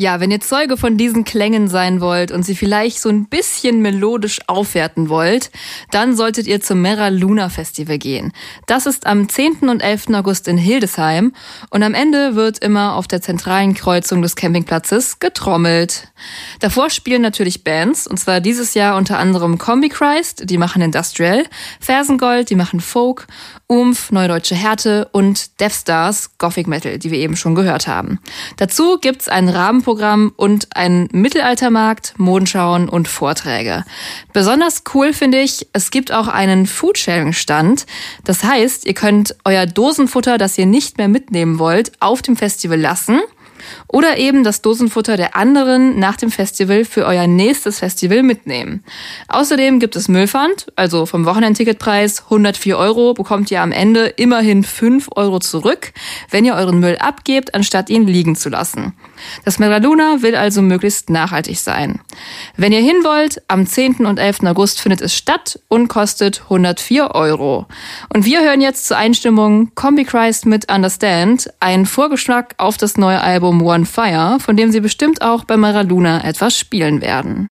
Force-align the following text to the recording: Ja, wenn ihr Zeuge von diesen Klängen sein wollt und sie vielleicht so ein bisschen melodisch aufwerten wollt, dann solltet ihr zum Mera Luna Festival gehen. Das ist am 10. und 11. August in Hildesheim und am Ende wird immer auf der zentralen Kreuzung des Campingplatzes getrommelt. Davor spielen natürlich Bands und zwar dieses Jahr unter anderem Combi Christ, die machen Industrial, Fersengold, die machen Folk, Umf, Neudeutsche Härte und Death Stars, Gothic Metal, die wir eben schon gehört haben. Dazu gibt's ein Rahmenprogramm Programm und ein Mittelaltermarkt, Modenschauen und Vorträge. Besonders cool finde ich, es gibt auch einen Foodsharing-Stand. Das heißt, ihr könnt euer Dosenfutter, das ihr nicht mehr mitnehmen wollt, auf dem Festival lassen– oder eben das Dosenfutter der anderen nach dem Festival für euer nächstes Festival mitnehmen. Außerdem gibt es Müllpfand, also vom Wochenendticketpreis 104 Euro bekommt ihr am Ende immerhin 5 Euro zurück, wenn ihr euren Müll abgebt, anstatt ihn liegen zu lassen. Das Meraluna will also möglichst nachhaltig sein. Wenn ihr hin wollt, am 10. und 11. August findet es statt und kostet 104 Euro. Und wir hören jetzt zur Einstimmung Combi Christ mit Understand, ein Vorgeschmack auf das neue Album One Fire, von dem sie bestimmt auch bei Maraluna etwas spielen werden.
Ja, 0.00 0.18
wenn 0.18 0.30
ihr 0.30 0.40
Zeuge 0.40 0.78
von 0.78 0.96
diesen 0.96 1.24
Klängen 1.24 1.68
sein 1.68 2.00
wollt 2.00 2.32
und 2.32 2.42
sie 2.42 2.56
vielleicht 2.56 3.02
so 3.02 3.10
ein 3.10 3.26
bisschen 3.26 3.82
melodisch 3.82 4.38
aufwerten 4.46 5.10
wollt, 5.10 5.50
dann 5.90 6.16
solltet 6.16 6.46
ihr 6.46 6.62
zum 6.62 6.80
Mera 6.80 7.08
Luna 7.08 7.50
Festival 7.50 7.98
gehen. 7.98 8.32
Das 8.66 8.86
ist 8.86 9.06
am 9.06 9.28
10. 9.28 9.68
und 9.68 9.82
11. 9.82 10.06
August 10.14 10.48
in 10.48 10.56
Hildesheim 10.56 11.34
und 11.68 11.82
am 11.82 11.92
Ende 11.92 12.34
wird 12.34 12.60
immer 12.64 12.94
auf 12.94 13.08
der 13.08 13.20
zentralen 13.20 13.74
Kreuzung 13.74 14.22
des 14.22 14.36
Campingplatzes 14.36 15.18
getrommelt. 15.18 16.08
Davor 16.60 16.88
spielen 16.88 17.20
natürlich 17.20 17.62
Bands 17.62 18.06
und 18.06 18.16
zwar 18.16 18.40
dieses 18.40 18.72
Jahr 18.72 18.96
unter 18.96 19.18
anderem 19.18 19.58
Combi 19.58 19.90
Christ, 19.90 20.48
die 20.48 20.56
machen 20.56 20.80
Industrial, 20.80 21.44
Fersengold, 21.78 22.48
die 22.48 22.56
machen 22.56 22.80
Folk, 22.80 23.26
Umf, 23.70 24.10
Neudeutsche 24.10 24.54
Härte 24.54 25.08
und 25.12 25.60
Death 25.60 25.72
Stars, 25.72 26.30
Gothic 26.38 26.66
Metal, 26.66 26.98
die 26.98 27.10
wir 27.10 27.18
eben 27.18 27.36
schon 27.36 27.54
gehört 27.54 27.86
haben. 27.86 28.18
Dazu 28.56 28.98
gibt's 29.00 29.28
ein 29.28 29.48
Rahmenprogramm 29.48 30.00
Programm 30.00 30.32
und 30.36 30.68
ein 30.74 31.08
Mittelaltermarkt, 31.12 32.14
Modenschauen 32.16 32.88
und 32.88 33.06
Vorträge. 33.06 33.84
Besonders 34.32 34.82
cool 34.94 35.12
finde 35.12 35.40
ich, 35.40 35.66
es 35.72 35.90
gibt 35.90 36.10
auch 36.10 36.26
einen 36.26 36.66
Foodsharing-Stand. 36.66 37.86
Das 38.24 38.42
heißt, 38.42 38.86
ihr 38.86 38.94
könnt 38.94 39.36
euer 39.44 39.66
Dosenfutter, 39.66 40.38
das 40.38 40.56
ihr 40.56 40.66
nicht 40.66 40.96
mehr 40.96 41.08
mitnehmen 41.08 41.58
wollt, 41.58 41.92
auf 42.00 42.22
dem 42.22 42.36
Festival 42.36 42.80
lassen– 42.80 43.20
oder 43.88 44.18
eben 44.18 44.44
das 44.44 44.62
Dosenfutter 44.62 45.16
der 45.16 45.36
anderen 45.36 45.98
nach 45.98 46.16
dem 46.16 46.30
Festival 46.30 46.84
für 46.84 47.06
euer 47.06 47.26
nächstes 47.26 47.78
Festival 47.78 48.22
mitnehmen. 48.22 48.84
Außerdem 49.28 49.80
gibt 49.80 49.96
es 49.96 50.08
Müllpfand, 50.08 50.66
also 50.76 51.06
vom 51.06 51.24
Wochenendticketpreis 51.24 52.24
104 52.24 52.76
Euro 52.76 53.14
bekommt 53.14 53.50
ihr 53.50 53.62
am 53.62 53.72
Ende 53.72 54.06
immerhin 54.06 54.64
5 54.64 55.08
Euro 55.16 55.40
zurück, 55.40 55.92
wenn 56.30 56.44
ihr 56.44 56.54
euren 56.54 56.80
Müll 56.80 56.96
abgebt, 56.98 57.54
anstatt 57.54 57.90
ihn 57.90 58.06
liegen 58.06 58.36
zu 58.36 58.48
lassen. 58.48 58.94
Das 59.44 59.58
Meraluna 59.58 60.22
will 60.22 60.34
also 60.34 60.62
möglichst 60.62 61.10
nachhaltig 61.10 61.58
sein. 61.58 62.00
Wenn 62.56 62.72
ihr 62.72 62.80
hin 62.80 63.04
wollt, 63.04 63.42
am 63.48 63.66
10. 63.66 64.06
und 64.06 64.18
11. 64.18 64.44
August 64.44 64.80
findet 64.80 65.00
es 65.00 65.14
statt 65.14 65.58
und 65.68 65.88
kostet 65.88 66.42
104 66.44 67.14
Euro. 67.14 67.66
Und 68.12 68.24
wir 68.24 68.42
hören 68.42 68.60
jetzt 68.60 68.86
zur 68.86 68.96
Einstimmung 68.96 69.74
Combi 69.74 70.04
Christ 70.04 70.46
mit 70.46 70.70
Understand, 70.72 71.50
ein 71.60 71.86
Vorgeschmack 71.86 72.54
auf 72.58 72.76
das 72.76 72.96
neue 72.96 73.20
Album 73.50 73.66
One 73.66 73.84
Fire, 73.84 74.38
von 74.38 74.56
dem 74.56 74.70
sie 74.70 74.78
bestimmt 74.78 75.22
auch 75.22 75.42
bei 75.42 75.56
Maraluna 75.56 76.22
etwas 76.22 76.56
spielen 76.56 77.00
werden. 77.00 77.48